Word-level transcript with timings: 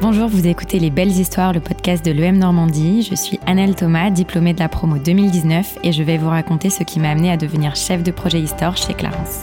Bonjour, 0.00 0.28
vous 0.28 0.46
écoutez 0.46 0.78
Les 0.78 0.90
Belles 0.90 1.10
Histoires, 1.10 1.52
le 1.52 1.58
podcast 1.58 2.04
de 2.04 2.12
l'EM 2.12 2.38
Normandie. 2.38 3.02
Je 3.02 3.16
suis 3.16 3.40
Annelle 3.46 3.74
Thomas, 3.74 4.10
diplômée 4.10 4.54
de 4.54 4.60
la 4.60 4.68
promo 4.68 4.96
2019 4.96 5.78
et 5.82 5.90
je 5.90 6.04
vais 6.04 6.18
vous 6.18 6.28
raconter 6.28 6.70
ce 6.70 6.84
qui 6.84 7.00
m'a 7.00 7.10
amené 7.10 7.32
à 7.32 7.36
devenir 7.36 7.74
chef 7.74 8.04
de 8.04 8.12
projet 8.12 8.38
Histoire 8.38 8.76
chez 8.76 8.94
Clarence. 8.94 9.42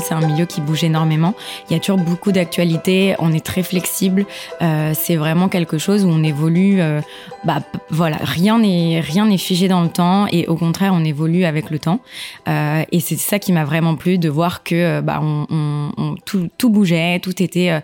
C'est 0.00 0.14
un 0.14 0.26
milieu 0.26 0.46
qui 0.46 0.60
bouge 0.60 0.84
énormément. 0.84 1.34
Il 1.68 1.74
y 1.74 1.76
a 1.76 1.80
toujours 1.80 1.98
beaucoup 1.98 2.32
d'actualités, 2.32 3.14
on 3.18 3.32
est 3.32 3.44
très 3.44 3.62
flexible. 3.62 4.26
Euh, 4.62 4.92
c'est 4.94 5.16
vraiment 5.16 5.48
quelque 5.48 5.78
chose 5.78 6.04
où 6.04 6.08
on 6.08 6.22
évolue. 6.22 6.80
Euh, 6.80 7.00
bah, 7.44 7.60
voilà, 7.90 8.16
rien 8.20 8.58
n'est 8.58 9.00
rien 9.00 9.26
n'est 9.26 9.38
figé 9.38 9.68
dans 9.68 9.82
le 9.82 9.90
temps 9.90 10.26
et 10.30 10.46
au 10.46 10.56
contraire, 10.56 10.92
on 10.94 11.04
évolue 11.04 11.44
avec 11.44 11.70
le 11.70 11.78
temps. 11.78 12.00
Euh, 12.48 12.82
et 12.90 13.00
c'est 13.00 13.16
ça 13.16 13.38
qui 13.38 13.52
m'a 13.52 13.64
vraiment 13.64 13.96
plu 13.96 14.18
de 14.18 14.28
voir 14.28 14.62
que 14.62 15.00
bah, 15.00 15.20
on, 15.22 16.16
tout, 16.24 16.48
tout, 16.56 16.70
bougeait, 16.70 17.20
tout 17.20 17.42
était 17.42 17.80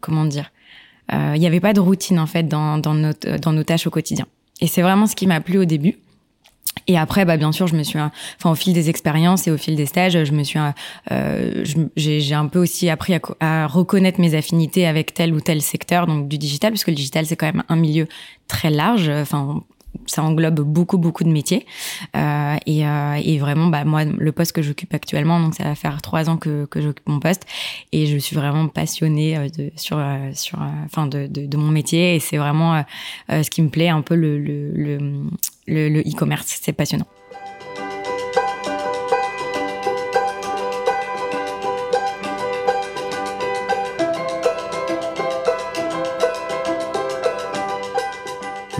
comment 0.00 0.24
dire. 0.24 0.50
Il 1.12 1.40
n'y 1.40 1.46
avait 1.46 1.60
pas 1.60 1.72
de 1.72 1.80
routine 1.80 2.18
en 2.18 2.26
fait 2.26 2.44
dans, 2.44 2.78
dans, 2.78 2.94
dans 2.94 3.52
nos 3.52 3.64
tâches 3.64 3.86
au 3.86 3.90
quotidien. 3.90 4.26
Et 4.60 4.66
c'est 4.66 4.82
vraiment 4.82 5.06
ce 5.06 5.16
qui 5.16 5.26
m'a 5.26 5.40
plu 5.40 5.58
au 5.58 5.64
début. 5.64 5.98
Et 6.86 6.98
après, 6.98 7.24
bah, 7.24 7.36
bien 7.36 7.52
sûr, 7.52 7.66
je 7.66 7.74
me 7.74 7.82
suis, 7.82 7.98
enfin, 7.98 8.50
au 8.50 8.54
fil 8.54 8.72
des 8.72 8.90
expériences 8.90 9.46
et 9.46 9.50
au 9.50 9.56
fil 9.56 9.76
des 9.76 9.86
stages, 9.86 10.24
je 10.24 10.32
me 10.32 10.42
suis, 10.42 10.58
euh, 11.10 11.64
j'ai 11.96 12.34
un 12.34 12.46
peu 12.46 12.58
aussi 12.58 12.88
appris 12.88 13.14
à, 13.14 13.20
à, 13.40 13.66
reconnaître 13.66 14.20
mes 14.20 14.34
affinités 14.34 14.86
avec 14.86 15.14
tel 15.14 15.34
ou 15.34 15.40
tel 15.40 15.62
secteur, 15.62 16.06
donc 16.06 16.28
du 16.28 16.38
digital, 16.38 16.72
parce 16.72 16.84
que 16.84 16.90
le 16.90 16.96
digital, 16.96 17.26
c'est 17.26 17.36
quand 17.36 17.46
même 17.46 17.62
un 17.68 17.76
milieu 17.76 18.06
très 18.48 18.70
large. 18.70 19.08
Enfin, 19.08 19.62
ça 20.06 20.22
englobe 20.22 20.60
beaucoup 20.60 20.98
beaucoup 20.98 21.24
de 21.24 21.30
métiers. 21.30 21.66
Euh, 22.16 22.56
et, 22.66 22.86
euh, 22.86 23.14
et, 23.22 23.38
vraiment 23.38 23.66
bah 23.66 23.84
moi 23.84 24.04
le 24.04 24.32
poste 24.32 24.52
que 24.52 24.62
j'occupe 24.62 24.92
actuellement 24.94 25.40
donc 25.40 25.54
ça 25.54 25.64
va 25.64 25.74
faire 25.74 26.02
trois 26.02 26.28
ans 26.28 26.36
que, 26.36 26.66
que 26.66 26.80
j'occupe 26.80 27.08
mon 27.08 27.20
poste. 27.20 27.46
Et 27.92 28.06
je 28.06 28.16
suis 28.16 28.36
vraiment 28.36 28.68
passionnée 28.68 29.36
euh, 29.36 29.48
de, 29.48 29.70
sur 29.76 29.98
euh, 29.98 30.30
sur 30.34 30.58
enfin 30.84 31.06
de, 31.06 31.26
de, 31.26 31.56
mon 31.56 31.68
métier. 31.68 32.16
Et 32.16 32.20
c'est 32.20 32.36
vraiment 32.36 32.84
ce 33.28 33.48
qui 33.50 33.62
me 33.62 33.68
plaît 33.68 33.88
un 33.88 34.02
peu 34.02 34.14
le 34.14 34.38
le 34.38 34.98
le 35.66 36.00
e-commerce. 36.00 36.58
C'est 36.60 36.72
passionnant 36.72 37.06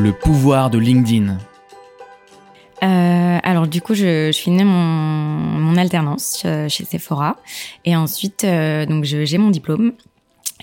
Le 0.00 0.12
pouvoir 0.12 0.70
de 0.70 0.78
LinkedIn. 0.78 1.36
Euh, 2.82 3.38
alors 3.42 3.66
du 3.66 3.82
coup, 3.82 3.92
je, 3.92 4.30
finis 4.32 4.64
mon, 4.64 4.72
mon 4.72 5.76
alternance 5.76 6.42
euh, 6.46 6.70
chez 6.70 6.86
Sephora 6.86 7.36
et 7.84 7.94
ensuite, 7.94 8.44
euh, 8.44 8.86
donc 8.86 9.04
j'ai 9.04 9.36
mon 9.36 9.50
diplôme 9.50 9.92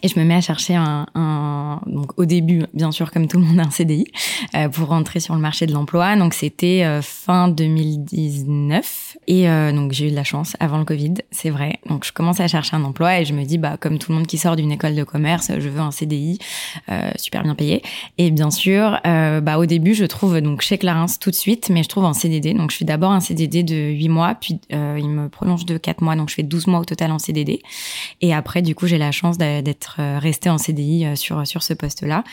et 0.04 0.08
je 0.08 0.20
me 0.20 0.26
mets 0.26 0.36
à 0.36 0.42
chercher 0.42 0.76
un, 0.76 1.06
un, 1.16 1.82
donc 1.86 2.18
au 2.20 2.26
début, 2.26 2.64
bien 2.74 2.92
sûr, 2.92 3.12
comme 3.12 3.28
tout 3.28 3.40
le 3.40 3.46
monde, 3.46 3.60
un 3.60 3.70
CDI 3.70 4.06
euh, 4.56 4.70
pour 4.70 4.90
rentrer 4.90 5.20
sur 5.20 5.36
le 5.36 5.42
marché 5.42 5.66
de 5.66 5.74
l'emploi. 5.74 6.16
Donc 6.16 6.34
c'était 6.34 6.84
euh, 6.84 7.02
fin 7.02 7.48
2019 7.48 9.18
et 9.28 9.50
euh, 9.50 9.72
donc 9.72 9.92
j'ai 9.92 10.08
eu 10.08 10.12
de 10.12 10.16
la 10.16 10.24
chance 10.24 10.56
avant 10.60 10.78
le 10.78 10.86
Covid, 10.86 11.16
c'est 11.32 11.50
vrai. 11.50 11.80
Donc 11.88 12.06
je 12.06 12.14
commence 12.14 12.40
à 12.40 12.48
chercher 12.48 12.76
un 12.76 12.84
emploi 12.84 13.20
et 13.20 13.26
je 13.26 13.34
me 13.34 13.44
dis 13.44 13.58
bah 13.58 13.78
comme 13.78 14.00
tout 14.00 14.12
le 14.12 14.18
monde 14.18 14.28
qui 14.28 14.38
sort 14.38 14.56
d'une 14.56 14.72
école 14.72 14.96
de 14.96 15.04
commerce, 15.04 15.52
je 15.58 15.70
veux 15.70 15.80
un 15.80 15.92
CDI 15.92 16.40
euh, 16.90 17.12
super 17.18 17.44
bien 17.44 17.56
payé. 17.56 17.82
Et 18.18 18.32
bien 18.32 18.52
sûr, 18.52 19.00
euh, 19.06 19.42
bah 19.42 19.58
au 19.58 19.66
début 19.66 19.94
je 19.94 20.06
trouve 20.06 20.40
donc 20.42 20.62
chez 20.62 20.78
Clarence 20.78 21.20
tout 21.20 21.32
de 21.32 21.36
suite, 21.36 21.70
mais 21.70 21.84
je 21.84 21.90
trouve 21.90 22.06
un 22.06 22.14
CDD. 22.14 22.54
Donc 22.54 22.72
je 22.72 22.78
suis 22.78 22.86
d'abord 22.86 23.12
un 23.12 23.20
CDD 23.20 23.64
de 23.64 23.76
8 23.76 24.10
mois, 24.10 24.36
puis 24.36 24.60
il 24.70 25.10
me 25.10 25.30
prolonge 25.30 25.66
de 25.66 25.78
4 25.78 26.02
mois, 26.02 26.16
donc 26.16 26.30
je 26.30 26.36
fais 26.36 26.44
12 26.44 26.68
mois 26.68 26.80
au 26.80 26.86
total 26.86 27.12
en 27.12 27.20
CDD. 27.20 27.62
Et 28.22 28.34
après 28.34 28.62
du 28.62 28.76
coup 28.76 28.88
j'ai 28.88 28.98
la 28.98 29.12
chance 29.12 29.38
d'être 29.38 29.87
euh, 30.00 30.20
rester 30.20 30.50
en 30.50 30.58
CDI 30.58 31.06
euh, 31.06 31.16
sur 31.16 31.46
sur 31.46 31.64
ce 31.64 31.74
poste-là. 31.74 32.24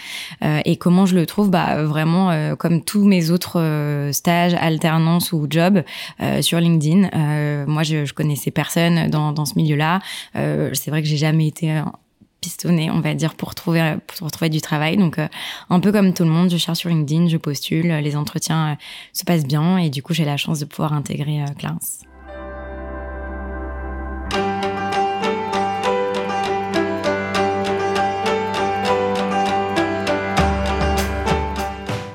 Euh, 0.43 0.61
et 0.65 0.77
comment 0.77 1.07
je 1.07 1.15
le 1.15 1.27
trouve 1.27 1.51
Bah 1.51 1.83
vraiment 1.85 2.55
comme 2.57 2.83
tous 2.83 3.05
mes 3.05 3.31
autres 3.31 4.11
stages, 4.13 4.55
alternances 4.55 5.33
ou 5.33 5.47
jobs 5.49 5.83
sur 6.41 6.61
LinkedIn. 6.61 7.67
moi, 7.67 7.83
je, 7.83 8.05
je 8.05 8.15
connaissais 8.15 8.51
personne 8.51 9.09
dans 9.09 9.33
dans 9.33 9.45
ce 9.45 9.55
milieu-là. 9.57 10.01
c'est 10.35 10.89
vrai 10.89 11.03
que 11.03 11.09
j'ai 11.09 11.17
jamais 11.17 11.47
été 11.47 11.83
pistonné, 12.41 12.91
on 12.91 13.01
va 13.01 13.15
dire, 13.15 13.35
pour 13.35 13.55
trouver, 13.55 13.97
pour 14.19 14.31
trouver 14.31 14.51
du 14.51 14.61
travail. 14.61 14.97
Donc, 14.97 15.19
un 15.71 15.81
peu 15.81 15.93
comme 15.93 16.13
tout 16.13 16.25
le 16.25 16.31
monde, 16.31 16.51
je 16.51 16.57
cherche 16.57 16.79
sur 16.79 16.91
LinkedIn, 16.91 17.29
je 17.29 17.37
postule, 17.37 17.89
les 17.89 18.17
entretiens 18.17 18.77
se 19.13 19.25
passent 19.25 19.47
bien 19.47 19.79
et 19.79 19.91
du 19.91 20.03
coup, 20.03 20.15
j'ai 20.15 20.25
la 20.25 20.37
chance 20.37 20.61
de 20.61 20.65
pouvoir 20.65 20.93
intégrer 20.93 21.43
euh. 21.43 22.14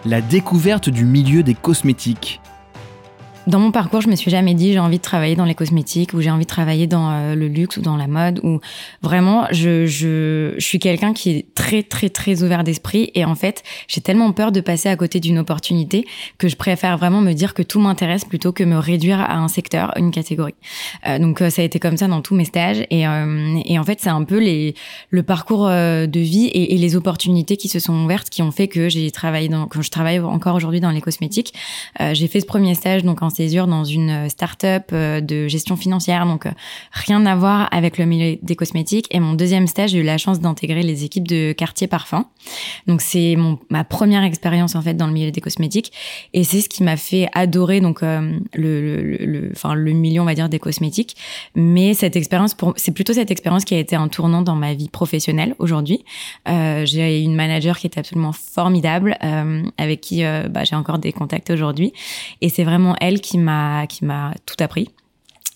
La 0.10 0.22
découverte 0.22 0.90
du 0.90 1.06
milieu 1.06 1.44
des 1.44 1.54
cosmétiques. 1.54 2.42
Dans 3.50 3.58
mon 3.58 3.72
parcours, 3.72 4.02
je 4.02 4.10
me 4.10 4.16
suis 4.16 4.30
jamais 4.30 4.54
dit 4.54 4.74
j'ai 4.74 4.80
envie 4.80 5.00
de 5.00 5.02
travailler 5.02 5.36
dans 5.36 5.44
les 5.44 5.56
cosmétiques 5.56 6.14
ou 6.14 6.22
j'ai 6.22 6.30
envie 6.30 6.44
de 6.44 6.50
travailler 6.50 6.86
dans 6.86 7.10
euh, 7.10 7.34
le 7.34 7.48
luxe 7.48 7.78
ou 7.78 7.82
dans 7.82 7.98
la 7.98 8.06
mode 8.06 8.40
ou 8.44 8.60
vraiment 9.02 9.48
je 9.50 9.88
je, 9.88 10.54
je 10.56 10.64
suis 10.64 10.78
quelqu'un 10.78 11.14
qui 11.14 11.32
est 11.32 11.46
très 11.56 11.82
très 11.82 12.10
très 12.10 12.44
ouvert 12.44 12.64
d'esprit 12.64 13.10
et 13.16 13.26
en 13.26 13.34
fait 13.34 13.64
j'ai 13.88 14.02
tellement 14.02 14.34
peur 14.34 14.52
de 14.52 14.62
passer 14.62 14.88
à 14.88 14.96
côté 14.96 15.20
d'une 15.20 15.40
opportunité 15.40 16.06
que 16.38 16.48
je 16.48 16.56
préfère 16.56 17.00
vraiment 17.00 17.22
me 17.22 17.34
dire 17.34 17.56
que 17.56 17.64
tout 17.64 17.80
m'intéresse 17.80 18.24
plutôt 18.24 18.52
que 18.52 18.64
me 18.64 18.78
réduire 18.78 19.20
à 19.20 19.38
un 19.38 19.48
secteur, 19.48 19.94
une 19.98 20.12
catégorie. 20.12 20.54
Euh, 21.08 21.18
donc 21.18 21.42
euh, 21.42 21.50
ça 21.50 21.64
a 21.64 21.66
été 21.66 21.80
comme 21.80 21.98
ça 21.98 22.08
dans 22.08 22.22
tous 22.22 22.36
mes 22.36 22.46
stages 22.46 22.86
et 22.92 23.00
et 23.02 23.80
en 23.80 23.84
fait 23.84 24.00
c'est 24.00 24.10
un 24.10 24.26
peu 24.26 24.38
les 24.38 24.76
le 25.10 25.24
parcours 25.24 25.70
de 25.70 26.20
vie 26.20 26.52
et, 26.54 26.78
les 26.78 26.96
opportunités 26.96 27.58
qui 27.58 27.68
se 27.68 27.80
sont 27.80 28.06
ouvertes 28.06 28.30
qui 28.30 28.44
ont 28.44 28.52
fait 28.52 28.68
que 28.68 28.90
j'ai 28.90 29.10
travaillé 29.10 29.50
dans 29.50 29.66
que 29.66 29.82
je 29.82 29.90
travaille 29.90 30.20
encore 30.20 30.56
aujourd'hui 30.56 30.82
dans 30.82 30.92
les 30.92 31.02
cosmétiques. 31.02 31.56
j'ai 32.14 32.28
fait 32.28 32.42
ce 32.42 32.46
premier 32.46 32.76
stage 32.76 33.04
donc 33.04 33.24
en 33.24 33.32
dans 33.40 33.86
une 33.86 34.10
euh, 34.10 34.30
start-up 34.30 34.90
euh, 34.92 35.22
de 35.22 35.48
gestion 35.48 35.78
financière, 35.78 36.26
donc 36.26 36.46
euh, 36.46 36.52
rien 36.92 37.26
à 37.26 37.36
voir 37.36 37.70
avec 37.72 37.98
le 37.98 38.06
milieu 38.06 38.38
des 38.42 38.56
cosmétiques. 38.56 39.08
Et 39.12 39.20
mon 39.22 39.34
deuxième 39.34 39.66
stage, 39.68 39.92
j'ai 39.92 40.00
eu 40.00 40.04
la 40.04 40.18
chance 40.18 40.42
d'intégrer 40.42 40.84
les 40.84 41.06
équipes 41.06 41.28
de 41.28 41.54
quartier 41.54 41.88
parfum. 41.88 42.26
Donc 42.88 43.02
c'est 43.02 43.36
mon 43.38 43.58
ma 43.70 43.84
première 43.84 44.24
expérience 44.24 44.76
en 44.76 44.82
fait 44.82 44.96
dans 44.96 45.08
le 45.08 45.14
milieu 45.14 45.32
des 45.32 45.42
cosmétiques, 45.42 45.94
et 46.34 46.44
c'est 46.44 46.62
ce 46.62 46.68
qui 46.68 46.84
m'a 46.84 46.98
fait 46.98 47.30
adorer 47.34 47.80
donc 47.80 48.02
le, 48.02 48.40
le, 48.54 49.02
le, 49.02 49.52
enfin 49.52 49.74
le 49.74 49.92
milieu 49.92 50.22
on 50.22 50.26
va 50.26 50.36
dire 50.36 50.50
des 50.50 50.60
cosmétiques. 50.60 51.16
Mais 51.56 51.94
cette 51.94 52.16
expérience, 52.16 52.54
pour 52.54 52.74
c'est 52.76 52.92
plutôt 52.92 53.14
cette 53.14 53.32
expérience 53.32 53.64
qui 53.64 53.76
a 53.76 53.80
été 53.80 53.96
un 53.96 54.08
tournant 54.08 54.42
dans 54.42 54.56
ma 54.56 54.74
vie 54.74 54.90
professionnelle 54.90 55.56
aujourd'hui. 55.60 56.04
Euh, 56.48 56.86
j'ai 56.86 57.22
une 57.22 57.36
manager 57.36 57.78
qui 57.78 57.88
est 57.88 57.98
absolument 57.98 58.34
formidable, 58.34 59.18
euh, 59.24 59.64
avec 59.78 60.02
qui 60.02 60.24
bah, 60.24 60.64
j'ai 60.64 60.76
encore 60.76 61.00
des 61.00 61.14
contacts 61.14 61.50
aujourd'hui, 61.50 61.94
et 62.42 62.50
c'est 62.50 62.64
vraiment 62.64 62.96
elle 63.00 63.22
qui 63.22 63.29
qui 63.30 63.38
m'a 63.38 63.86
qui 63.86 64.06
m'a 64.06 64.34
tout 64.48 64.56
appris 64.60 64.90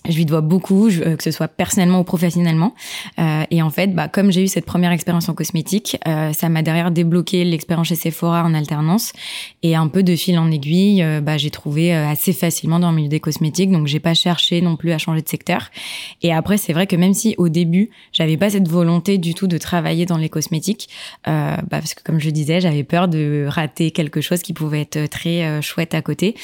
je 0.09 0.15
lui 0.17 0.25
dois 0.25 0.41
beaucoup, 0.41 0.89
euh, 0.89 1.15
que 1.15 1.23
ce 1.23 1.31
soit 1.31 1.47
personnellement 1.47 2.01
ou 2.01 2.03
professionnellement. 2.03 2.73
Euh, 3.19 3.43
et 3.51 3.61
en 3.61 3.69
fait, 3.69 3.87
bah, 3.95 4.09
comme 4.09 4.31
j'ai 4.31 4.43
eu 4.43 4.47
cette 4.47 4.65
première 4.65 4.91
expérience 4.91 5.29
en 5.29 5.33
cosmétique, 5.33 5.97
euh, 6.07 6.33
ça 6.33 6.49
m'a 6.49 6.61
derrière 6.61 6.91
débloqué 6.91 7.45
l'expérience 7.45 7.87
chez 7.87 7.95
Sephora 7.95 8.43
en 8.43 8.53
alternance. 8.53 9.13
Et 9.61 9.75
un 9.75 9.87
peu 9.87 10.03
de 10.03 10.15
fil 10.15 10.37
en 10.37 10.51
aiguille, 10.51 11.01
euh, 11.01 11.21
bah, 11.21 11.37
j'ai 11.37 11.51
trouvé 11.51 11.95
euh, 11.95 12.09
assez 12.09 12.33
facilement 12.33 12.79
dans 12.79 12.89
le 12.89 12.97
milieu 12.97 13.09
des 13.09 13.21
cosmétiques. 13.21 13.71
Donc, 13.71 13.87
j'ai 13.87 14.01
pas 14.01 14.13
cherché 14.13 14.61
non 14.61 14.75
plus 14.75 14.91
à 14.91 14.97
changer 14.97 15.21
de 15.21 15.29
secteur. 15.29 15.69
Et 16.21 16.33
après, 16.33 16.57
c'est 16.57 16.73
vrai 16.73 16.85
que 16.85 16.97
même 16.97 17.13
si 17.13 17.35
au 17.37 17.47
début, 17.47 17.89
j'avais 18.11 18.35
pas 18.35 18.49
cette 18.49 18.67
volonté 18.67 19.17
du 19.17 19.33
tout 19.33 19.47
de 19.47 19.57
travailler 19.57 20.05
dans 20.05 20.17
les 20.17 20.29
cosmétiques, 20.29 20.89
bah, 21.25 21.57
parce 21.69 21.93
que 21.93 22.03
comme 22.03 22.19
je 22.19 22.29
disais, 22.29 22.59
j'avais 22.59 22.83
peur 22.83 23.07
de 23.07 23.45
rater 23.47 23.91
quelque 23.91 24.21
chose 24.21 24.41
qui 24.41 24.53
pouvait 24.53 24.81
être 24.81 25.09
très 25.09 25.61
chouette 25.61 25.93
à 25.93 26.01
côté. 26.01 26.35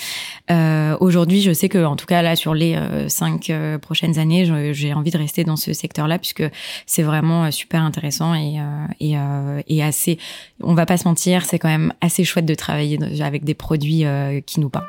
Aujourd'hui, 0.99 1.41
je 1.41 1.51
sais 1.53 1.69
que, 1.69 1.83
en 1.83 1.95
tout 1.95 2.05
cas, 2.05 2.21
là, 2.21 2.35
sur 2.35 2.53
les 2.53 2.77
cinq 3.07 3.48
euh, 3.49 3.77
prochaines 3.77 4.19
années, 4.19 4.49
j'ai 4.73 4.93
envie 4.93 5.11
de 5.11 5.17
rester 5.17 5.43
dans 5.43 5.55
ce 5.55 5.73
secteur-là 5.73 6.19
puisque 6.19 6.43
c'est 6.85 7.03
vraiment 7.03 7.45
euh, 7.45 7.51
super 7.51 7.81
intéressant 7.81 8.33
et, 8.33 8.59
euh, 8.59 9.61
et, 9.67 9.83
assez. 9.83 10.17
On 10.61 10.73
va 10.73 10.85
pas 10.85 10.97
se 10.97 11.07
mentir, 11.07 11.45
c'est 11.45 11.59
quand 11.59 11.69
même 11.69 11.93
assez 12.01 12.23
chouette 12.23 12.45
de 12.45 12.55
travailler 12.55 12.99
avec 13.21 13.43
des 13.43 13.53
produits 13.53 14.03
qui 14.45 14.59
nous 14.59 14.69
parlent. 14.69 14.87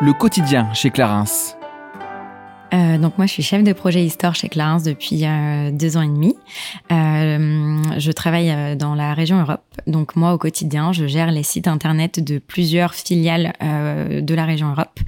Le 0.00 0.12
quotidien 0.12 0.72
chez 0.74 0.90
Clarence. 0.90 1.57
Euh, 2.74 2.98
donc 2.98 3.16
moi, 3.16 3.26
je 3.26 3.32
suis 3.32 3.42
chef 3.42 3.62
de 3.62 3.72
projet 3.72 4.04
Histoire 4.04 4.34
chez 4.34 4.48
Clarins 4.48 4.82
depuis 4.84 5.24
euh, 5.24 5.70
deux 5.70 5.96
ans 5.96 6.02
et 6.02 6.08
demi. 6.08 6.36
Euh, 6.92 7.78
je 7.98 8.12
travaille 8.12 8.50
euh, 8.50 8.74
dans 8.74 8.94
la 8.94 9.14
région 9.14 9.40
Europe. 9.40 9.62
Donc 9.86 10.16
moi, 10.16 10.32
au 10.34 10.38
quotidien, 10.38 10.92
je 10.92 11.06
gère 11.06 11.30
les 11.30 11.42
sites 11.42 11.68
internet 11.68 12.22
de 12.22 12.38
plusieurs 12.38 12.94
filiales 12.94 13.52
de 13.60 14.34
la 14.34 14.44
région 14.44 14.70
Europe. 14.70 15.00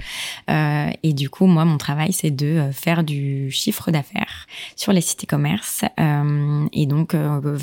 et 0.47 1.13
du 1.13 1.29
coup, 1.29 1.45
moi, 1.45 1.65
mon 1.65 1.77
travail, 1.77 2.13
c'est 2.13 2.31
de 2.31 2.69
faire 2.71 3.03
du 3.03 3.51
chiffre 3.51 3.91
d'affaires 3.91 4.47
sur 4.75 4.93
les 4.93 5.01
sites 5.01 5.25
e-commerce. 5.25 5.83
et 6.73 6.85
donc, 6.85 7.15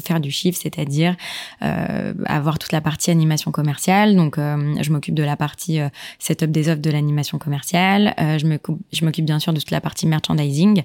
faire 0.05 0.21
du 0.21 0.31
chiffre, 0.31 0.59
c'est-à-dire 0.61 1.17
avoir 1.61 2.59
toute 2.59 2.73
la 2.73 2.81
partie 2.81 3.11
animation 3.11 3.51
commerciale. 3.51 4.15
Donc, 4.15 4.37
je 4.37 4.93
m'occupe 4.93 5.15
de 5.15 5.25
la 5.25 5.37
partie 5.37 5.81
setup 6.19 6.51
des 6.51 6.69
offres 6.69 6.83
de 6.83 6.91
l'animation 6.91 7.39
commerciale. 7.39 8.15
je 8.19 9.05
m'occupe 9.05 9.25
bien 9.25 9.39
sûr 9.39 9.53
de 9.55 9.61
toute 9.61 9.71
la 9.71 9.81
partie 9.81 9.88
merchandising 10.07 10.83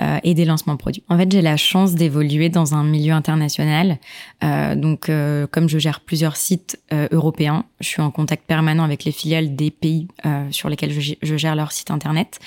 euh, 0.00 0.18
et 0.22 0.34
des 0.34 0.44
lancements 0.44 0.76
produits. 0.76 1.02
En 1.08 1.16
fait, 1.16 1.30
j'ai 1.30 1.42
la 1.42 1.56
chance 1.56 1.94
d'évoluer 1.94 2.48
dans 2.48 2.74
un 2.74 2.84
milieu 2.84 3.12
international. 3.12 3.98
Euh, 4.44 4.74
donc, 4.74 5.08
euh, 5.08 5.46
comme 5.46 5.68
je 5.68 5.78
gère 5.78 6.00
plusieurs 6.00 6.36
sites 6.36 6.78
européens, 7.10 7.64
je 7.80 7.88
suis 7.88 8.02
en 8.02 8.10
contact 8.10 8.46
permanent 8.46 8.84
avec 8.84 9.04
les 9.04 9.12
filiales 9.12 9.54
des 9.54 9.70
pays 9.70 10.08
sur 10.50 10.68
lesquels 10.68 10.92
je, 10.92 11.36
gère 11.36 11.54
leur 11.56 11.72
site 11.72 11.90
internet. 11.90 12.38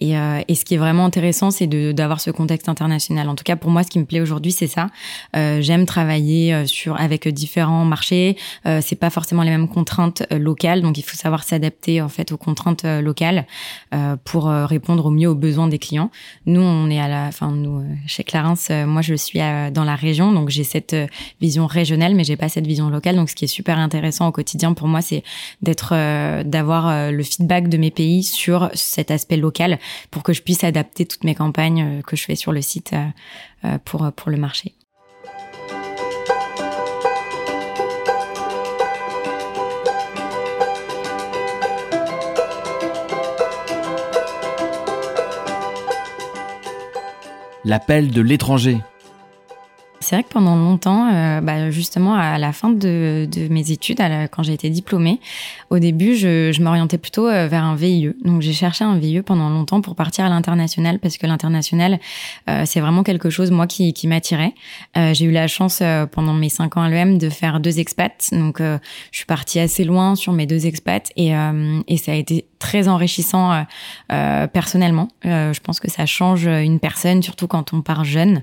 Et, 0.00 0.12
et, 0.12 0.54
ce 0.54 0.64
qui 0.64 0.74
est 0.74 0.78
vraiment 0.78 1.04
intéressant, 1.04 1.50
c'est 1.50 1.66
d'avoir 1.66 2.20
ce 2.20 2.30
contexte 2.30 2.68
international. 2.68 3.28
En 3.28 3.34
tout 3.34 3.44
cas, 3.44 3.56
pour 3.56 3.70
moi, 3.70 3.82
ce 3.82 3.88
qui 3.88 3.98
me 3.98 4.04
plaît 4.04 4.20
aujourd'hui, 4.20 4.52
c'est 4.52 4.66
ça. 4.66 4.88
J'aime 5.34 5.86
travailler 5.86 6.66
sur 6.66 7.00
avec 7.00 7.28
différents 7.28 7.84
marchés. 7.84 8.36
c'est 8.64 8.98
pas 8.98 9.10
forcément 9.10 9.42
les 9.42 9.50
mêmes 9.50 9.68
contraintes 9.68 10.22
locales, 10.30 10.82
donc 10.82 10.98
il 10.98 11.02
faut 11.02 11.16
savoir 11.16 11.42
s'adapter 11.42 12.00
en 12.00 12.08
fait 12.08 12.32
aux 12.32 12.38
contraintes 12.38 12.84
locales 12.84 13.46
pour 14.24 14.46
répondre 14.46 15.06
au 15.06 15.10
mieux 15.10 15.28
aux 15.28 15.34
besoins 15.34 15.47
besoin 15.48 15.68
des 15.68 15.78
clients. 15.78 16.10
Nous, 16.46 16.60
on 16.60 16.90
est 16.90 17.00
à 17.00 17.08
la, 17.08 17.26
enfin 17.28 17.50
nous 17.50 17.78
euh, 17.80 17.84
chez 18.06 18.22
Clarins, 18.22 18.54
euh, 18.70 18.86
moi 18.86 19.02
je 19.02 19.14
suis 19.14 19.38
dans 19.72 19.84
la 19.84 19.96
région, 19.96 20.30
donc 20.32 20.50
j'ai 20.50 20.64
cette 20.64 20.92
euh, 20.92 21.06
vision 21.40 21.66
régionale, 21.66 22.14
mais 22.14 22.24
j'ai 22.24 22.36
pas 22.36 22.50
cette 22.50 22.66
vision 22.66 22.90
locale. 22.90 23.16
Donc 23.16 23.30
ce 23.30 23.34
qui 23.34 23.46
est 23.46 23.54
super 23.60 23.78
intéressant 23.78 24.28
au 24.28 24.32
quotidien 24.32 24.74
pour 24.74 24.88
moi, 24.88 25.00
c'est 25.00 25.22
d'être, 25.62 25.94
d'avoir 26.44 27.10
le 27.10 27.22
feedback 27.22 27.68
de 27.68 27.78
mes 27.78 27.90
pays 27.90 28.22
sur 28.22 28.70
cet 28.74 29.10
aspect 29.10 29.36
local 29.36 29.78
pour 30.10 30.22
que 30.22 30.32
je 30.32 30.42
puisse 30.42 30.64
adapter 30.64 31.06
toutes 31.06 31.24
mes 31.24 31.34
campagnes 31.34 32.02
que 32.06 32.16
je 32.16 32.24
fais 32.24 32.36
sur 32.36 32.52
le 32.52 32.62
site 32.62 32.94
pour 33.84 34.10
pour 34.12 34.30
le 34.30 34.36
marché. 34.36 34.74
L'appel 47.68 48.10
de 48.10 48.20
l'étranger. 48.20 48.78
C'est 50.00 50.14
vrai 50.14 50.22
que 50.22 50.28
pendant 50.28 50.56
longtemps, 50.56 51.12
euh, 51.12 51.40
bah 51.40 51.70
justement 51.70 52.14
à 52.14 52.38
la 52.38 52.52
fin 52.52 52.70
de, 52.70 53.28
de 53.30 53.48
mes 53.48 53.72
études, 53.72 54.00
quand 54.30 54.42
j'ai 54.42 54.52
été 54.52 54.70
diplômée, 54.70 55.20
au 55.70 55.78
début, 55.78 56.14
je, 56.14 56.50
je 56.52 56.62
m'orientais 56.62 56.98
plutôt 56.98 57.28
euh, 57.28 57.46
vers 57.46 57.64
un 57.64 57.74
VIE. 57.74 58.12
Donc 58.24 58.42
j'ai 58.42 58.52
cherché 58.52 58.84
un 58.84 58.98
VIE 58.98 59.22
pendant 59.22 59.50
longtemps 59.50 59.80
pour 59.80 59.94
partir 59.94 60.24
à 60.24 60.28
l'international 60.28 60.98
parce 60.98 61.18
que 61.18 61.26
l'international, 61.26 61.98
euh, 62.48 62.62
c'est 62.64 62.80
vraiment 62.80 63.02
quelque 63.02 63.30
chose 63.30 63.50
moi 63.50 63.66
qui, 63.66 63.92
qui 63.92 64.08
m'attirait. 64.08 64.54
Euh, 64.96 65.12
j'ai 65.12 65.26
eu 65.26 65.30
la 65.30 65.46
chance 65.46 65.82
pendant 66.12 66.34
mes 66.34 66.48
cinq 66.48 66.76
ans 66.76 66.82
à 66.82 66.88
l'EM 66.88 67.18
de 67.18 67.28
faire 67.28 67.60
deux 67.60 67.78
expats. 67.78 68.30
Donc 68.32 68.60
je 68.60 68.78
suis 69.12 69.26
partie 69.26 69.60
assez 69.60 69.84
loin 69.84 70.14
sur 70.14 70.32
mes 70.32 70.46
deux 70.46 70.66
expats 70.66 71.10
et, 71.16 71.32
et 71.86 71.96
ça 71.96 72.12
a 72.12 72.14
été 72.14 72.46
très 72.58 72.88
enrichissant 72.88 73.64
personnellement. 74.08 75.08
je 75.24 75.60
pense 75.60 75.80
que 75.80 75.90
ça 75.90 76.06
change 76.06 76.46
une 76.46 76.80
personne, 76.80 77.22
surtout 77.22 77.46
quand 77.46 77.72
on 77.72 77.82
part 77.82 78.04
jeune. 78.04 78.42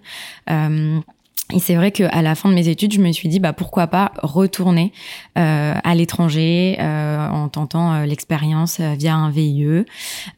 Et 1.53 1.59
c'est 1.59 1.75
vrai 1.75 1.91
qu'à 1.91 2.23
la 2.23 2.33
fin 2.33 2.49
de 2.49 2.55
mes 2.55 2.69
études, 2.69 2.91
je 2.91 2.99
me 2.99 3.11
suis 3.11 3.29
dit 3.29 3.39
bah 3.39 3.53
pourquoi 3.53 3.85
pas 3.85 4.11
retourner 4.23 4.91
euh, 5.37 5.73
à 5.83 5.93
l'étranger 5.93 6.75
euh, 6.79 7.29
en 7.29 7.49
tentant 7.49 7.93
euh, 7.93 8.05
l'expérience 8.05 8.79
euh, 8.79 8.95
via 8.97 9.13
un 9.13 9.29
VIE. 9.29 9.85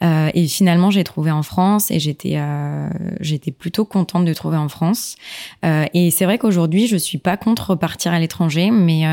Euh, 0.03 0.29
et 0.33 0.47
finalement, 0.47 0.91
j'ai 0.91 1.05
trouvé 1.05 1.31
en 1.31 1.43
France 1.43 1.91
et 1.91 1.99
j'étais 1.99 2.37
j'étais 3.21 3.51
plutôt 3.51 3.85
contente 3.85 4.25
de 4.25 4.33
trouver 4.33 4.57
en 4.57 4.67
France. 4.67 5.15
et 5.63 6.11
c'est 6.11 6.25
vrai 6.25 6.37
qu'aujourd'hui, 6.37 6.87
je 6.87 6.97
suis 6.97 7.17
pas 7.17 7.37
contre 7.37 7.71
repartir 7.71 8.11
à 8.11 8.19
l'étranger, 8.19 8.69
mais 8.71 9.05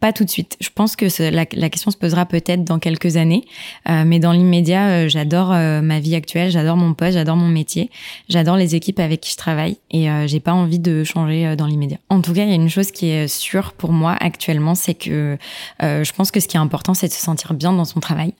pas 0.00 0.12
tout 0.12 0.24
de 0.24 0.30
suite. 0.30 0.56
Je 0.60 0.68
pense 0.72 0.94
que 0.94 1.06
la, 1.30 1.44
question 1.46 1.90
se 1.90 1.96
posera 1.96 2.24
peut-être 2.24 2.62
dans 2.62 2.78
quelques 2.78 3.16
années, 3.16 3.44
euh, 3.88 4.04
mais 4.06 4.20
dans 4.20 4.32
l'immédiat, 4.32 4.88
euh, 4.88 5.08
j'adore 5.08 5.52
euh, 5.52 5.80
ma 5.80 5.98
vie 5.98 6.14
actuelle, 6.14 6.50
j'adore 6.50 6.76
mon 6.76 6.94
poste, 6.94 7.14
j'adore 7.14 7.36
mon 7.36 7.48
métier, 7.48 7.90
j'adore 8.28 8.56
les 8.56 8.76
équipes 8.76 9.00
avec 9.00 9.20
qui 9.20 9.32
je 9.32 9.36
travaille 9.36 9.78
et 9.90 10.08
j'ai 10.26 10.40
pas 10.40 10.52
envie 10.52 10.78
de 10.78 11.04
changer 11.04 11.56
dans 11.56 11.66
l'immédiat. 11.66 11.98
En 12.08 12.20
tout 12.20 12.32
cas, 12.32 12.44
il 12.44 12.48
y 12.48 12.52
a 12.52 12.56
une 12.56 12.68
chose 12.68 12.90
qui 12.92 13.08
est 13.08 13.28
sûre 13.28 13.72
pour 13.72 13.92
moi 13.92 14.16
actuellement, 14.20 14.74
c'est 14.74 14.94
que 14.94 15.36
je 15.80 16.12
pense 16.12 16.30
que 16.30 16.40
ce 16.40 16.48
qui 16.48 16.56
est 16.56 16.60
important, 16.60 16.94
c'est 16.94 17.08
de 17.08 17.12
se 17.12 17.20
sentir 17.20 17.54
bien 17.54 17.72
dans 17.72 17.84
son 17.84 18.00
travail. 18.00 18.34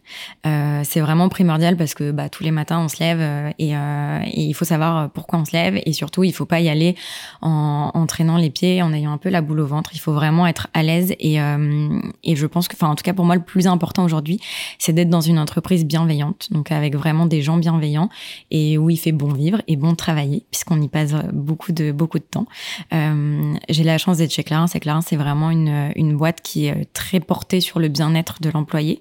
c'est 0.44 1.00
vraiment 1.00 1.28
primordial 1.28 1.76
parce 1.76 1.94
que 1.94 2.10
bah, 2.10 2.28
tous 2.28 2.44
les 2.44 2.50
matins, 2.50 2.80
on 2.80 2.88
se 2.88 3.00
lève 3.00 3.20
et, 3.58 3.70
et, 3.70 4.42
il 4.42 4.52
faut 4.54 4.64
savoir 4.64 5.10
pourquoi 5.10 5.38
on 5.40 5.44
se 5.44 5.52
lève 5.52 5.80
et 5.84 5.92
surtout, 5.92 6.24
il 6.24 6.32
faut 6.32 6.46
pas 6.46 6.60
y 6.60 6.68
aller 6.68 6.94
en, 7.42 7.90
en 7.94 8.06
traînant 8.06 8.36
les 8.36 8.50
pieds, 8.50 8.82
en 8.82 8.92
ayant 8.92 9.12
un 9.12 9.18
peu 9.18 9.28
la 9.28 9.40
boule 9.40 9.60
au 9.60 9.66
ventre. 9.66 9.90
Il 9.94 10.00
faut 10.00 10.12
vraiment 10.12 10.46
être 10.46 10.68
à 10.74 10.82
l'aise 10.82 11.14
et 11.18 11.40
euh, 11.56 12.00
et 12.24 12.36
je 12.36 12.46
pense 12.46 12.68
que, 12.68 12.74
enfin, 12.76 12.88
en 12.88 12.94
tout 12.94 13.02
cas 13.02 13.12
pour 13.12 13.24
moi, 13.24 13.34
le 13.34 13.42
plus 13.42 13.66
important 13.66 14.04
aujourd'hui, 14.04 14.40
c'est 14.78 14.92
d'être 14.92 15.10
dans 15.10 15.20
une 15.20 15.38
entreprise 15.38 15.84
bienveillante, 15.84 16.48
donc 16.50 16.72
avec 16.72 16.94
vraiment 16.96 17.26
des 17.26 17.42
gens 17.42 17.56
bienveillants 17.56 18.08
et 18.50 18.78
où 18.78 18.90
il 18.90 18.96
fait 18.96 19.12
bon 19.12 19.32
vivre 19.32 19.62
et 19.66 19.76
bon 19.76 19.94
travailler, 19.94 20.44
puisqu'on 20.50 20.80
y 20.80 20.88
passe 20.88 21.14
beaucoup 21.32 21.72
de 21.72 21.92
beaucoup 21.92 22.18
de 22.18 22.24
temps. 22.24 22.46
Euh, 22.92 23.54
j'ai 23.68 23.84
la 23.84 23.98
chance 23.98 24.18
d'être 24.18 24.32
chez 24.32 24.44
Clarins. 24.44 24.66
C'est 24.66 24.80
Clarins, 24.80 25.02
c'est 25.02 25.16
vraiment 25.16 25.50
une 25.50 25.92
une 25.96 26.16
boîte 26.16 26.40
qui 26.42 26.66
est 26.66 26.92
très 26.92 27.20
portée 27.20 27.60
sur 27.60 27.80
le 27.80 27.88
bien-être 27.88 28.40
de 28.40 28.50
l'employé. 28.50 29.00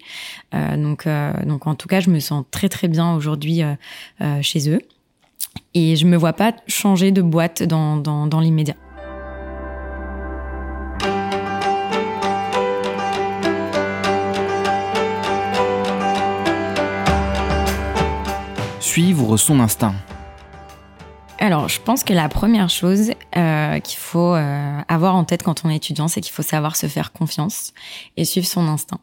Euh, 0.53 0.77
donc 0.77 1.07
donc 1.45 1.67
en 1.67 1.75
tout 1.75 1.87
cas, 1.87 1.99
je 1.99 2.09
me 2.09 2.19
sens 2.19 2.43
très 2.51 2.69
très 2.69 2.87
bien 2.87 3.13
aujourd'hui 3.13 3.61
chez 4.41 4.69
eux 4.69 4.81
et 5.73 5.95
je 5.95 6.05
me 6.05 6.17
vois 6.17 6.33
pas 6.33 6.53
changer 6.67 7.11
de 7.11 7.21
boîte 7.21 7.63
dans, 7.63 7.97
dans 7.97 8.39
l'immédiat. 8.39 8.75
Suivre 18.97 19.37
son 19.37 19.59
instinct 19.59 19.93
alors, 21.39 21.69
je 21.69 21.79
pense 21.79 22.03
que 22.03 22.13
la 22.13 22.29
première 22.29 22.69
chose 22.69 23.11
euh, 23.35 23.79
qu'il 23.79 23.99
faut 23.99 24.35
euh, 24.35 24.79
avoir 24.87 25.15
en 25.15 25.23
tête 25.23 25.43
quand 25.43 25.63
on 25.65 25.69
est 25.69 25.75
étudiant, 25.75 26.07
c'est 26.07 26.21
qu'il 26.21 26.33
faut 26.33 26.41
savoir 26.43 26.75
se 26.75 26.87
faire 26.87 27.11
confiance 27.11 27.73
et 28.17 28.25
suivre 28.25 28.47
son 28.47 28.67
instinct. 28.67 28.99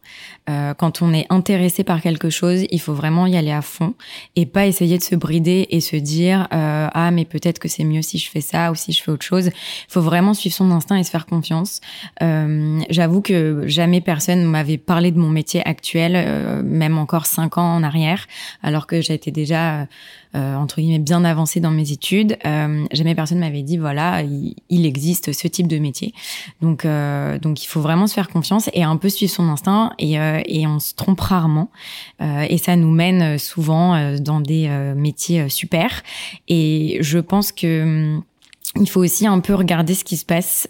Euh, 0.51 0.75
quand 0.75 1.01
on 1.01 1.15
est 1.15 1.27
intéressé 1.31 1.85
par 1.85 2.03
quelque 2.03 2.29
chose, 2.29 2.65
il 2.71 2.81
faut 2.81 2.93
vraiment 2.93 3.27
y 3.27 3.37
aller 3.37 3.51
à 3.51 3.63
fond 3.63 3.95
et 4.37 4.45
pas 4.45 4.67
essayer 4.67 4.99
de 4.99 5.03
se 5.03 5.15
brider 5.15 5.67
et 5.71 5.81
se 5.81 5.97
dire 5.97 6.49
euh, 6.53 6.89
ah 6.93 7.11
mais 7.11 7.25
peut-être 7.25 7.59
que 7.59 7.69
c'est 7.69 7.85
mieux 7.85 8.03
si 8.03 8.19
je 8.19 8.31
fais 8.31 8.43
ça 8.43 8.71
ou 8.71 8.75
si 8.75 8.93
je 8.93 9.03
fais 9.03 9.11
autre 9.11 9.25
chose. 9.25 9.47
Il 9.47 9.93
faut 9.93 10.03
vraiment 10.03 10.35
suivre 10.35 10.55
son 10.55 10.71
instinct 10.71 10.97
et 10.97 11.05
se 11.05 11.11
faire 11.11 11.25
confiance. 11.25 11.81
Euh, 12.23 12.81
J'avoue 12.91 13.23
que 13.23 13.63
jamais 13.67 14.03
personne 14.03 14.45
m'avait 14.45 14.77
parlé 14.77 15.11
de 15.13 15.19
mon 15.19 15.31
métier 15.31 15.67
actuel, 15.67 16.13
euh, 16.15 16.63
même 16.63 16.99
encore 16.99 17.25
cinq 17.25 17.57
ans 17.57 17.77
en 17.77 17.83
arrière, 17.83 18.27
alors 18.63 18.87
que 18.87 19.01
j'étais 19.01 19.31
déjà 19.31 19.87
entre 20.37 20.81
guillemets 20.81 20.99
bien 20.99 21.25
avancée 21.25 21.61
dans 21.61 21.71
mes 21.71 21.93
études. 21.93 22.34
Euh, 22.45 22.85
jamais 22.93 23.15
personne 23.15 23.39
m'avait 23.39 23.63
dit 23.63 23.77
voilà 23.77 24.23
il, 24.23 24.87
existe 24.87 25.33
ce 25.33 25.49
type 25.49 25.69
de 25.69 25.79
métier. 25.79 26.13
Donc 26.61 26.85
euh, 26.85 27.39
donc 27.39 27.65
il 27.65 27.67
faut 27.67 27.81
vraiment 27.81 28.07
se 28.07 28.15
faire 28.15 28.29
confiance 28.29 28.69
et 28.73 28.83
un 28.83 28.97
peu 28.97 29.09
suivre 29.09 29.33
son 29.33 29.49
instinct 29.49 29.93
et 29.99 30.15
et 30.15 30.67
on 30.67 30.79
se 30.79 30.95
trompe 30.95 31.21
rarement 31.21 31.71
et 32.21 32.59
ça 32.59 32.77
nous 32.77 32.91
mène 32.91 33.39
souvent 33.39 34.17
dans 34.19 34.41
des 34.41 34.69
métiers 34.97 35.49
super. 35.49 36.03
Et 36.49 36.99
je 37.01 37.19
pense 37.19 37.53
que 37.53 37.83
hum, 37.83 38.23
il 38.81 38.89
faut 38.89 39.01
aussi 39.01 39.27
un 39.27 39.41
peu 39.41 39.55
regarder 39.55 39.95
ce 39.95 40.05
qui 40.05 40.17
se 40.17 40.25
passe 40.25 40.69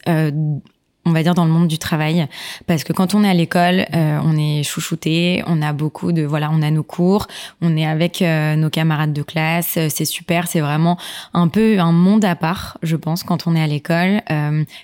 on 1.07 1.13
va 1.13 1.23
dire 1.23 1.35
dans 1.35 1.45
le 1.45 1.51
monde 1.51 1.69
du 1.69 1.79
travail. 1.79 2.27
Parce 2.67 2.85
que 2.85 2.93
quand 2.93 3.15
on 3.15 3.25
est 3.25 3.29
à 3.29 3.35
l'école 3.35 3.87
euh, 3.95 4.19
on 4.25 4.37
est 4.37 4.63
chouchouté 4.63 5.43
on 5.47 5.63
a 5.63 5.73
beaucoup 5.73 6.13
de 6.13 6.23
voilà 6.23 6.51
on 6.53 6.63
a 6.63 6.71
nos 6.71 6.83
cours 6.83 7.27
on 7.61 7.77
est 7.77 7.87
avec 7.87 8.23
euh, 8.23 8.57
nos 8.57 8.71
camarades 8.71 9.13
de 9.13 9.23
classe 9.23 9.77
euh, 9.77 9.89
c'est 9.91 10.05
super 10.05 10.47
c'est 10.47 10.61
vraiment 10.61 10.99
un 11.33 11.49
peu 11.49 11.79
un 11.79 11.93
monde 11.93 12.25
à 12.25 12.37
part 12.37 12.79
je 12.83 12.97
pense 12.97 13.23
quand 13.23 13.47
on 13.47 13.55
est 13.55 13.63
à 13.63 13.67
l'école. 13.67 14.21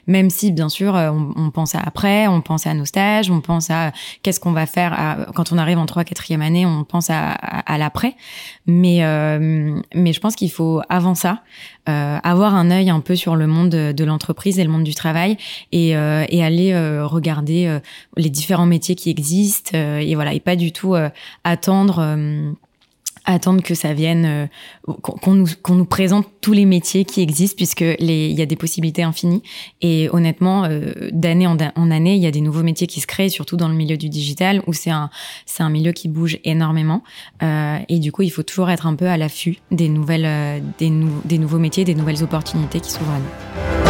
Même 0.06 0.30
si 0.30 0.52
bien 0.52 0.68
sûr 0.68 0.94
on, 0.94 1.32
on, 1.36 1.50
pense 1.50 1.74
à 1.74 1.80
après 1.80 2.26
on 2.26 2.40
pense 2.40 2.66
à 2.66 2.74
nos 2.74 2.84
stages 2.84 3.30
on 3.30 3.40
pense 3.40 3.70
à 3.70 3.92
qu'est-ce 4.22 4.40
qu'on 4.40 4.52
va 4.52 4.66
faire 4.66 4.92
à, 4.92 5.26
quand 5.34 5.52
on 5.52 5.58
arrive 5.58 5.78
en 5.78 5.86
3 5.86 6.04
quatrième 6.04 6.42
année 6.42 6.66
on 6.66 6.84
pense 6.84 7.10
à, 7.10 7.30
à, 7.30 7.74
à 7.74 7.78
l'après. 7.78 8.14
Mais 8.66 9.00
mais 9.94 10.12
je 10.12 10.20
pense 10.20 10.36
qu'il 10.36 10.50
faut 10.50 10.80
avant 10.88 11.14
ça 11.14 11.42
avoir 11.86 12.54
un 12.54 12.70
œil 12.70 12.90
un 12.90 13.00
peu 13.00 13.16
sur 13.16 13.36
le 13.36 13.46
monde 13.46 13.70
de, 13.70 14.04
l'entreprise 14.04 14.58
et 14.58 14.64
le 14.64 14.70
monde 14.70 14.84
du 14.84 14.94
travail. 14.94 15.36
Et 15.72 15.96
euh, 15.96 16.10
et 16.29 16.45
aller 16.45 16.73
euh, 16.73 17.07
regarder 17.07 17.67
euh, 17.67 17.81
les 18.17 18.31
différents 18.31 18.67
métiers 18.67 18.95
qui 18.95 19.11
existent 19.11 19.76
et 19.76 20.14
voilà 20.14 20.35
et 20.35 20.40
pas 20.40 20.57
du 20.57 20.73
tout 20.73 20.95
attendre 21.45 22.57
attendre 23.25 23.62
que 23.62 23.75
ça 23.75 23.93
vienne, 23.93 24.25
euh, 24.26 24.47
qu'on 25.02 25.35
nous, 25.35 25.47
qu'on 25.62 25.75
nous 25.75 25.85
présente 25.85 26.26
tous 26.40 26.52
les 26.52 26.64
métiers 26.64 27.05
qui 27.05 27.21
existent, 27.21 27.57
puisque 27.57 27.85
il 27.99 28.33
y 28.33 28.43
a 28.43 28.47
des 28.47 28.57
possibilités 28.57 29.02
infinies. 29.02 29.43
Et 29.81 30.09
honnêtement, 30.12 30.64
euh, 30.64 30.93
d'année 31.12 31.47
en, 31.47 31.59
année, 31.90 32.14
il 32.14 32.23
y 32.23 32.26
a 32.26 32.31
des 32.31 32.40
nouveaux 32.40 32.62
métiers 32.62 32.87
qui 32.87 33.00
se 33.00 33.07
créent, 33.07 33.29
surtout 33.29 33.57
dans 33.57 33.69
le 33.69 33.75
milieu 33.75 33.97
du 33.97 34.09
digital, 34.09 34.62
où 34.67 34.73
c'est 34.73 34.90
un, 34.90 35.11
c'est 35.47 35.62
un 35.62 35.71
milieu 35.71 35.93
qui 35.93 36.09
bouge 36.09 36.38
énormément. 36.45 37.02
Euh, 37.43 37.79
et 37.88 37.99
du 37.99 38.12
coup, 38.12 38.23
il 38.23 38.31
faut 38.31 38.43
toujours 38.43 38.71
être 38.71 38.87
un 38.87 38.95
peu 38.95 39.07
à 39.07 39.17
l'affût 39.17 39.59
des 39.71 39.88
nouvelles, 39.88 40.26
euh, 40.26 40.61
des, 40.79 40.90
des 41.25 41.38
nouveaux 41.38 41.59
métiers, 41.59 41.85
des 41.85 41.95
nouvelles 41.95 42.23
opportunités 42.23 42.81
qui 42.81 42.90
s'ouvrent 42.90 43.12
à 43.12 43.19
nous. 43.19 43.89